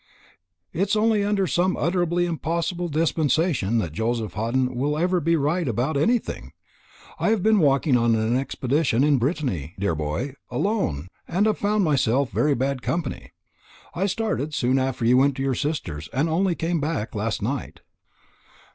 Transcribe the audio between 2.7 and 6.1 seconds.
dispensation that Joseph Hawdon will ever be right about